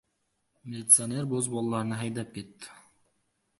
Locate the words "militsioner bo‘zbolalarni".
0.71-2.01